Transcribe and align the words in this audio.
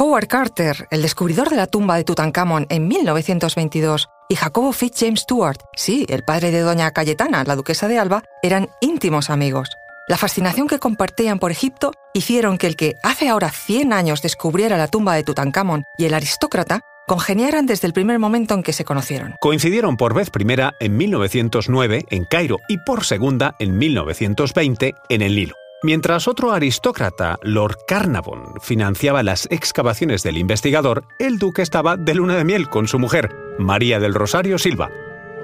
Howard 0.00 0.28
Carter, 0.28 0.86
el 0.92 1.02
descubridor 1.02 1.50
de 1.50 1.56
la 1.56 1.66
tumba 1.66 1.96
de 1.96 2.04
Tutankamón 2.04 2.66
en 2.68 2.86
1922, 2.86 4.08
y 4.28 4.36
Jacobo 4.36 4.72
Fitz 4.72 5.02
Stewart, 5.16 5.58
sí, 5.74 6.06
el 6.08 6.22
padre 6.22 6.52
de 6.52 6.60
doña 6.60 6.92
Cayetana, 6.92 7.42
la 7.42 7.56
duquesa 7.56 7.88
de 7.88 7.98
Alba, 7.98 8.22
eran 8.40 8.68
íntimos 8.80 9.28
amigos. 9.28 9.70
La 10.06 10.16
fascinación 10.16 10.68
que 10.68 10.78
compartían 10.78 11.40
por 11.40 11.50
Egipto 11.50 11.90
hicieron 12.14 12.58
que 12.58 12.68
el 12.68 12.76
que 12.76 12.94
hace 13.02 13.28
ahora 13.28 13.50
100 13.50 13.92
años 13.92 14.22
descubriera 14.22 14.78
la 14.78 14.86
tumba 14.86 15.16
de 15.16 15.24
Tutankamón 15.24 15.82
y 15.98 16.04
el 16.04 16.14
aristócrata 16.14 16.80
congeniaran 17.08 17.66
desde 17.66 17.88
el 17.88 17.92
primer 17.92 18.20
momento 18.20 18.54
en 18.54 18.62
que 18.62 18.72
se 18.72 18.84
conocieron. 18.84 19.34
Coincidieron 19.40 19.96
por 19.96 20.14
vez 20.14 20.30
primera 20.30 20.74
en 20.78 20.96
1909 20.96 22.04
en 22.08 22.24
Cairo 22.24 22.58
y 22.68 22.78
por 22.78 23.04
segunda 23.04 23.56
en 23.58 23.76
1920 23.76 24.94
en 25.08 25.22
el 25.22 25.34
Nilo. 25.34 25.56
Mientras 25.84 26.26
otro 26.26 26.50
aristócrata, 26.50 27.38
Lord 27.40 27.76
Carnarvon, 27.86 28.54
financiaba 28.60 29.22
las 29.22 29.46
excavaciones 29.48 30.24
del 30.24 30.36
investigador, 30.36 31.04
el 31.20 31.38
duque 31.38 31.62
estaba 31.62 31.96
de 31.96 32.16
luna 32.16 32.34
de 32.36 32.42
miel 32.42 32.68
con 32.68 32.88
su 32.88 32.98
mujer, 32.98 33.32
María 33.60 34.00
del 34.00 34.12
Rosario 34.12 34.58
Silva. 34.58 34.90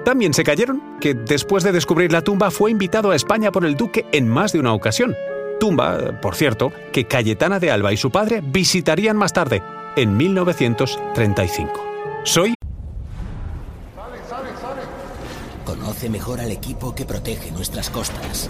También 0.03 0.33
se 0.33 0.43
cayeron 0.43 0.97
que 0.99 1.13
después 1.13 1.63
de 1.63 1.71
descubrir 1.71 2.11
la 2.11 2.21
tumba 2.21 2.51
fue 2.51 2.69
invitado 2.69 3.11
a 3.11 3.15
España 3.15 3.49
por 3.49 3.65
el 3.65 3.77
duque 3.77 4.05
en 4.11 4.27
más 4.27 4.51
de 4.51 4.59
una 4.59 4.73
ocasión. 4.73 5.15
Tumba, 5.57 6.19
por 6.19 6.35
cierto, 6.35 6.73
que 6.91 7.07
Cayetana 7.07 7.61
de 7.61 7.71
Alba 7.71 7.93
y 7.93 7.97
su 7.97 8.11
padre 8.11 8.41
visitarían 8.43 9.15
más 9.15 9.31
tarde, 9.31 9.63
en 9.95 10.17
1935. 10.17 11.71
Soy... 12.25 12.55
Conoce 15.63 16.09
mejor 16.09 16.41
al 16.41 16.51
equipo 16.51 16.93
que 16.93 17.05
protege 17.05 17.51
nuestras 17.51 17.89
costas. 17.89 18.49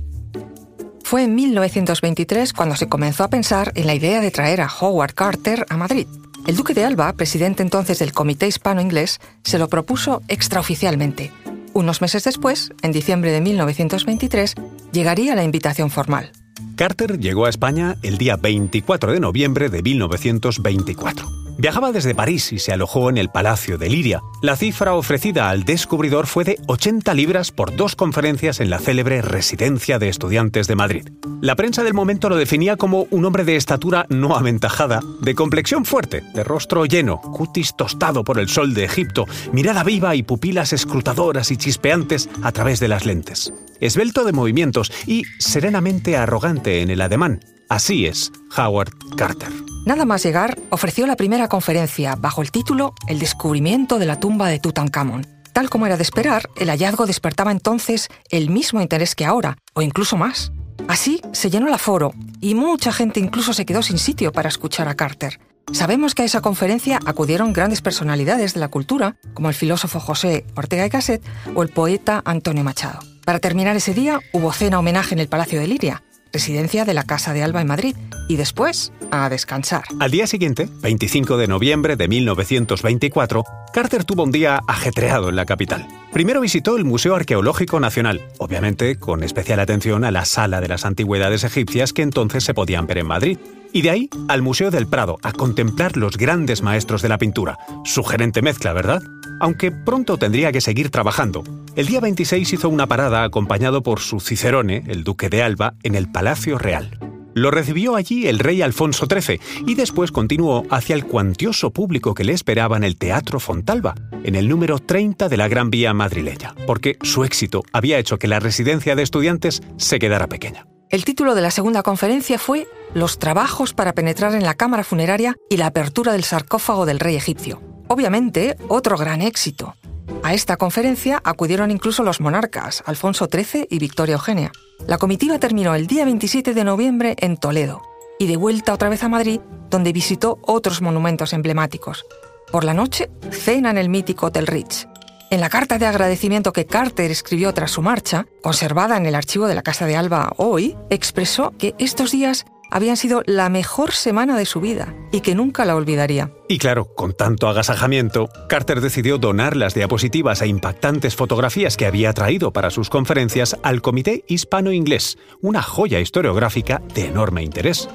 Fue 1.11 1.25
en 1.25 1.35
1923 1.35 2.53
cuando 2.53 2.77
se 2.77 2.87
comenzó 2.87 3.25
a 3.25 3.27
pensar 3.27 3.73
en 3.75 3.85
la 3.85 3.93
idea 3.93 4.21
de 4.21 4.31
traer 4.31 4.61
a 4.61 4.69
Howard 4.69 5.13
Carter 5.13 5.65
a 5.67 5.75
Madrid. 5.75 6.07
El 6.47 6.55
duque 6.55 6.73
de 6.73 6.85
Alba, 6.85 7.11
presidente 7.11 7.61
entonces 7.61 7.99
del 7.99 8.13
Comité 8.13 8.47
Hispano-Inglés, 8.47 9.19
se 9.43 9.59
lo 9.59 9.67
propuso 9.67 10.21
extraoficialmente. 10.29 11.33
Unos 11.73 11.99
meses 11.99 12.23
después, 12.23 12.71
en 12.81 12.93
diciembre 12.93 13.33
de 13.33 13.41
1923, 13.41 14.55
llegaría 14.93 15.35
la 15.35 15.43
invitación 15.43 15.89
formal. 15.89 16.31
Carter 16.77 17.19
llegó 17.19 17.45
a 17.45 17.49
España 17.49 17.97
el 18.03 18.17
día 18.17 18.37
24 18.37 19.11
de 19.11 19.19
noviembre 19.19 19.67
de 19.67 19.81
1924. 19.81 21.29
Viajaba 21.61 21.91
desde 21.91 22.15
París 22.15 22.51
y 22.53 22.57
se 22.57 22.73
alojó 22.73 23.11
en 23.11 23.19
el 23.19 23.29
Palacio 23.29 23.77
de 23.77 23.87
Liria. 23.87 24.23
La 24.41 24.55
cifra 24.55 24.95
ofrecida 24.95 25.51
al 25.51 25.63
descubridor 25.63 26.25
fue 26.25 26.43
de 26.43 26.57
80 26.65 27.13
libras 27.13 27.51
por 27.51 27.75
dos 27.75 27.95
conferencias 27.95 28.59
en 28.61 28.71
la 28.71 28.79
célebre 28.79 29.21
Residencia 29.21 29.99
de 29.99 30.09
Estudiantes 30.09 30.65
de 30.65 30.75
Madrid. 30.75 31.09
La 31.39 31.55
prensa 31.55 31.83
del 31.83 31.93
momento 31.93 32.29
lo 32.29 32.35
definía 32.35 32.77
como 32.77 33.05
un 33.11 33.25
hombre 33.25 33.45
de 33.45 33.57
estatura 33.57 34.07
no 34.09 34.35
aventajada, 34.35 35.01
de 35.21 35.35
complexión 35.35 35.85
fuerte, 35.85 36.23
de 36.33 36.43
rostro 36.43 36.87
lleno, 36.87 37.21
cutis 37.21 37.75
tostado 37.77 38.23
por 38.23 38.39
el 38.39 38.49
sol 38.49 38.73
de 38.73 38.85
Egipto, 38.85 39.27
mirada 39.53 39.83
viva 39.83 40.15
y 40.15 40.23
pupilas 40.23 40.73
escrutadoras 40.73 41.51
y 41.51 41.57
chispeantes 41.57 42.27
a 42.41 42.51
través 42.53 42.79
de 42.79 42.87
las 42.87 43.05
lentes. 43.05 43.53
Esbelto 43.79 44.23
de 44.23 44.31
movimientos 44.31 44.91
y 45.05 45.25
serenamente 45.37 46.17
arrogante 46.17 46.81
en 46.81 46.89
el 46.89 47.01
ademán. 47.01 47.41
Así 47.69 48.07
es 48.07 48.31
Howard 48.57 48.93
Carter. 49.15 49.70
Nada 49.85 50.05
más 50.05 50.21
llegar, 50.23 50.59
ofreció 50.69 51.07
la 51.07 51.15
primera 51.15 51.47
conferencia 51.47 52.15
bajo 52.15 52.43
el 52.43 52.51
título 52.51 52.93
El 53.07 53.17
descubrimiento 53.17 53.97
de 53.97 54.05
la 54.05 54.19
tumba 54.19 54.47
de 54.47 54.59
Tutankamón. 54.59 55.25
Tal 55.53 55.69
como 55.69 55.87
era 55.87 55.97
de 55.97 56.03
esperar, 56.03 56.49
el 56.55 56.69
hallazgo 56.69 57.07
despertaba 57.07 57.51
entonces 57.51 58.07
el 58.29 58.51
mismo 58.51 58.79
interés 58.79 59.15
que 59.15 59.25
ahora, 59.25 59.57
o 59.73 59.81
incluso 59.81 60.17
más. 60.17 60.51
Así 60.87 61.21
se 61.33 61.49
llenó 61.49 61.67
el 61.67 61.73
aforo 61.73 62.13
y 62.39 62.53
mucha 62.53 62.91
gente 62.91 63.19
incluso 63.19 63.53
se 63.53 63.65
quedó 63.65 63.81
sin 63.81 63.97
sitio 63.97 64.31
para 64.31 64.49
escuchar 64.49 64.87
a 64.87 64.95
Carter. 64.95 65.39
Sabemos 65.73 66.13
que 66.13 66.21
a 66.21 66.25
esa 66.25 66.41
conferencia 66.41 66.99
acudieron 67.05 67.51
grandes 67.51 67.81
personalidades 67.81 68.53
de 68.53 68.59
la 68.59 68.67
cultura, 68.67 69.15
como 69.33 69.49
el 69.49 69.55
filósofo 69.55 69.99
José 69.99 70.45
Ortega 70.55 70.85
y 70.85 70.89
Gasset 70.89 71.23
o 71.55 71.63
el 71.63 71.69
poeta 71.69 72.21
Antonio 72.23 72.63
Machado. 72.63 72.99
Para 73.25 73.39
terminar 73.39 73.75
ese 73.75 73.93
día 73.93 74.19
hubo 74.31 74.51
cena 74.51 74.79
homenaje 74.79 75.15
en 75.15 75.19
el 75.19 75.27
Palacio 75.27 75.59
de 75.59 75.67
Liria, 75.67 76.03
residencia 76.31 76.85
de 76.85 76.93
la 76.93 77.03
Casa 77.03 77.33
de 77.33 77.43
Alba 77.43 77.61
en 77.61 77.67
Madrid, 77.67 77.95
y 78.31 78.37
después 78.37 78.93
a 79.11 79.27
descansar. 79.27 79.83
Al 79.99 80.09
día 80.09 80.25
siguiente, 80.25 80.69
25 80.81 81.35
de 81.35 81.49
noviembre 81.49 81.97
de 81.97 82.07
1924, 82.07 83.43
Carter 83.73 84.05
tuvo 84.05 84.23
un 84.23 84.31
día 84.31 84.61
ajetreado 84.67 85.27
en 85.27 85.35
la 85.35 85.45
capital. 85.45 85.85
Primero 86.13 86.39
visitó 86.39 86.77
el 86.77 86.85
Museo 86.85 87.15
Arqueológico 87.15 87.81
Nacional, 87.81 88.21
obviamente 88.37 88.95
con 88.95 89.23
especial 89.23 89.59
atención 89.59 90.05
a 90.05 90.11
la 90.11 90.23
Sala 90.23 90.61
de 90.61 90.69
las 90.69 90.85
Antigüedades 90.85 91.43
Egipcias 91.43 91.91
que 91.91 92.03
entonces 92.03 92.45
se 92.45 92.53
podían 92.53 92.87
ver 92.87 92.99
en 92.99 93.07
Madrid. 93.07 93.37
Y 93.73 93.81
de 93.81 93.89
ahí 93.89 94.09
al 94.29 94.41
Museo 94.41 94.71
del 94.71 94.87
Prado, 94.87 95.17
a 95.23 95.33
contemplar 95.33 95.97
los 95.97 96.15
grandes 96.15 96.61
maestros 96.61 97.01
de 97.01 97.09
la 97.09 97.17
pintura. 97.17 97.57
Sugerente 97.83 98.41
mezcla, 98.41 98.71
¿verdad? 98.71 99.01
Aunque 99.41 99.71
pronto 99.71 100.17
tendría 100.17 100.53
que 100.53 100.61
seguir 100.61 100.89
trabajando. 100.89 101.43
El 101.75 101.87
día 101.87 101.99
26 101.99 102.53
hizo 102.53 102.69
una 102.69 102.87
parada 102.87 103.23
acompañado 103.23 103.83
por 103.83 103.99
su 103.99 104.21
Cicerone, 104.21 104.83
el 104.87 105.03
duque 105.03 105.27
de 105.27 105.43
Alba, 105.43 105.73
en 105.83 105.95
el 105.95 106.09
Palacio 106.09 106.57
Real. 106.57 107.10
Lo 107.33 107.51
recibió 107.51 107.95
allí 107.95 108.27
el 108.27 108.39
rey 108.39 108.61
Alfonso 108.61 109.07
XIII 109.09 109.39
y 109.65 109.75
después 109.75 110.11
continuó 110.11 110.65
hacia 110.69 110.95
el 110.95 111.05
cuantioso 111.05 111.71
público 111.71 112.13
que 112.13 112.23
le 112.23 112.33
esperaba 112.33 112.77
en 112.77 112.83
el 112.83 112.97
Teatro 112.97 113.39
Fontalba, 113.39 113.95
en 114.23 114.35
el 114.35 114.49
número 114.49 114.79
30 114.79 115.29
de 115.29 115.37
la 115.37 115.47
Gran 115.47 115.69
Vía 115.69 115.93
madrileña, 115.93 116.55
porque 116.67 116.97
su 117.01 117.23
éxito 117.23 117.63
había 117.71 117.99
hecho 117.99 118.17
que 118.17 118.27
la 118.27 118.39
residencia 118.39 118.95
de 118.95 119.03
estudiantes 119.03 119.61
se 119.77 119.99
quedara 119.99 120.27
pequeña. 120.27 120.65
El 120.89 121.05
título 121.05 121.35
de 121.35 121.41
la 121.41 121.51
segunda 121.51 121.83
conferencia 121.83 122.37
fue 122.37 122.67
Los 122.93 123.17
trabajos 123.17 123.73
para 123.73 123.93
penetrar 123.93 124.35
en 124.35 124.43
la 124.43 124.55
cámara 124.55 124.83
funeraria 124.83 125.37
y 125.49 125.55
la 125.55 125.67
apertura 125.67 126.11
del 126.11 126.25
sarcófago 126.25 126.85
del 126.85 126.99
rey 126.99 127.15
egipcio. 127.15 127.61
Obviamente, 127.87 128.57
otro 128.67 128.97
gran 128.97 129.21
éxito. 129.21 129.75
A 130.23 130.33
esta 130.33 130.57
conferencia 130.57 131.19
acudieron 131.23 131.71
incluso 131.71 132.03
los 132.03 132.21
monarcas, 132.21 132.83
Alfonso 132.85 133.27
XIII 133.31 133.67
y 133.69 133.79
Victoria 133.79 134.13
Eugenia. 134.13 134.51
La 134.87 134.99
comitiva 134.99 135.39
terminó 135.39 135.73
el 135.73 135.87
día 135.87 136.05
27 136.05 136.53
de 136.53 136.63
noviembre 136.63 137.15
en 137.19 137.37
Toledo 137.37 137.81
y 138.19 138.27
de 138.27 138.37
vuelta 138.37 138.73
otra 138.73 138.89
vez 138.89 139.03
a 139.03 139.09
Madrid, 139.09 139.41
donde 139.69 139.93
visitó 139.93 140.37
otros 140.43 140.81
monumentos 140.81 141.33
emblemáticos. 141.33 142.05
Por 142.51 142.63
la 142.63 142.75
noche, 142.75 143.09
cena 143.31 143.71
en 143.71 143.79
el 143.79 143.89
mítico 143.89 144.27
Hotel 144.27 144.45
Ritz. 144.45 144.85
En 145.31 145.41
la 145.41 145.49
carta 145.49 145.79
de 145.79 145.87
agradecimiento 145.87 146.53
que 146.53 146.65
Carter 146.65 147.09
escribió 147.09 147.53
tras 147.53 147.71
su 147.71 147.81
marcha, 147.81 148.27
conservada 148.43 148.97
en 148.97 149.07
el 149.07 149.15
archivo 149.15 149.47
de 149.47 149.55
la 149.55 149.63
Casa 149.63 149.85
de 149.87 149.95
Alba 149.95 150.33
hoy, 150.37 150.77
expresó 150.89 151.51
que 151.57 151.73
estos 151.79 152.11
días 152.11 152.45
habían 152.71 152.97
sido 152.97 153.21
la 153.25 153.49
mejor 153.49 153.91
semana 153.91 154.35
de 154.37 154.45
su 154.45 154.61
vida 154.61 154.95
y 155.11 155.21
que 155.21 155.35
nunca 155.35 155.65
la 155.65 155.75
olvidaría. 155.75 156.31
Y 156.47 156.57
claro, 156.57 156.85
con 156.95 157.13
tanto 157.13 157.47
agasajamiento, 157.47 158.29
Carter 158.49 158.81
decidió 158.81 159.17
donar 159.17 159.55
las 159.55 159.75
diapositivas 159.75 160.41
e 160.41 160.47
impactantes 160.47 161.15
fotografías 161.15 161.77
que 161.77 161.85
había 161.85 162.13
traído 162.13 162.51
para 162.51 162.71
sus 162.71 162.89
conferencias 162.89 163.57
al 163.61 163.81
Comité 163.81 164.23
Hispano-Inglés, 164.27 165.17
una 165.41 165.61
joya 165.61 165.99
historiográfica 165.99 166.81
de 166.95 167.05
enorme 167.05 167.43
interés 167.43 167.87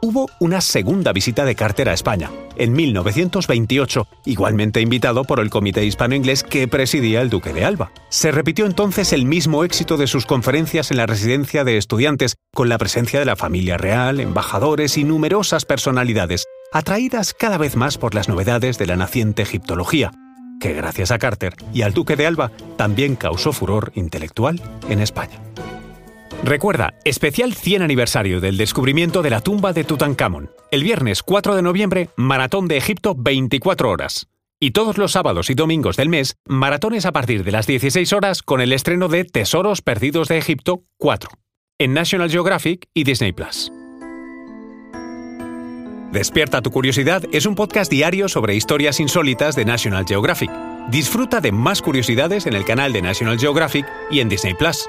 hubo 0.00 0.28
una 0.40 0.60
segunda 0.60 1.12
visita 1.12 1.44
de 1.44 1.54
Carter 1.54 1.88
a 1.88 1.92
España, 1.92 2.30
en 2.56 2.72
1928, 2.72 4.06
igualmente 4.26 4.80
invitado 4.80 5.24
por 5.24 5.40
el 5.40 5.50
Comité 5.50 5.84
Hispano-Inglés 5.84 6.42
que 6.42 6.68
presidía 6.68 7.20
el 7.20 7.30
Duque 7.30 7.52
de 7.52 7.64
Alba. 7.64 7.92
Se 8.08 8.30
repitió 8.30 8.66
entonces 8.66 9.12
el 9.12 9.24
mismo 9.24 9.64
éxito 9.64 9.96
de 9.96 10.06
sus 10.06 10.26
conferencias 10.26 10.90
en 10.90 10.96
la 10.96 11.06
residencia 11.06 11.64
de 11.64 11.76
estudiantes, 11.76 12.36
con 12.54 12.68
la 12.68 12.78
presencia 12.78 13.18
de 13.18 13.26
la 13.26 13.36
familia 13.36 13.76
real, 13.76 14.20
embajadores 14.20 14.96
y 14.96 15.04
numerosas 15.04 15.64
personalidades, 15.64 16.44
atraídas 16.72 17.34
cada 17.34 17.58
vez 17.58 17.76
más 17.76 17.98
por 17.98 18.14
las 18.14 18.28
novedades 18.28 18.78
de 18.78 18.86
la 18.86 18.96
naciente 18.96 19.42
egiptología, 19.42 20.10
que 20.60 20.74
gracias 20.74 21.10
a 21.10 21.18
Carter 21.18 21.54
y 21.72 21.82
al 21.82 21.94
Duque 21.94 22.16
de 22.16 22.26
Alba 22.26 22.50
también 22.76 23.16
causó 23.16 23.52
furor 23.52 23.92
intelectual 23.94 24.60
en 24.88 25.00
España. 25.00 25.40
Recuerda, 26.44 26.94
especial 27.04 27.54
100 27.54 27.82
aniversario 27.82 28.40
del 28.40 28.56
descubrimiento 28.56 29.22
de 29.22 29.30
la 29.30 29.40
tumba 29.40 29.72
de 29.72 29.84
Tutankamón. 29.84 30.50
El 30.70 30.84
viernes 30.84 31.22
4 31.22 31.56
de 31.56 31.62
noviembre, 31.62 32.10
Maratón 32.16 32.68
de 32.68 32.76
Egipto 32.76 33.14
24 33.16 33.90
horas. 33.90 34.28
Y 34.60 34.70
todos 34.70 34.98
los 34.98 35.12
sábados 35.12 35.50
y 35.50 35.54
domingos 35.54 35.96
del 35.96 36.08
mes, 36.08 36.36
maratones 36.46 37.06
a 37.06 37.12
partir 37.12 37.44
de 37.44 37.52
las 37.52 37.66
16 37.66 38.12
horas 38.12 38.42
con 38.42 38.60
el 38.60 38.72
estreno 38.72 39.08
de 39.08 39.24
Tesoros 39.24 39.82
Perdidos 39.82 40.28
de 40.28 40.38
Egipto 40.38 40.82
4, 40.96 41.30
en 41.78 41.92
National 41.92 42.30
Geographic 42.30 42.88
y 42.94 43.04
Disney 43.04 43.32
Plus. 43.32 43.70
Despierta 46.12 46.62
tu 46.62 46.70
curiosidad 46.70 47.22
es 47.32 47.44
un 47.46 47.54
podcast 47.54 47.90
diario 47.90 48.28
sobre 48.28 48.54
historias 48.54 48.98
insólitas 48.98 49.54
de 49.54 49.64
National 49.64 50.06
Geographic. 50.06 50.50
Disfruta 50.88 51.40
de 51.40 51.52
más 51.52 51.82
curiosidades 51.82 52.46
en 52.46 52.54
el 52.54 52.64
canal 52.64 52.92
de 52.92 53.02
National 53.02 53.38
Geographic 53.38 53.86
y 54.10 54.20
en 54.20 54.28
Disney 54.28 54.54
Plus. 54.54 54.88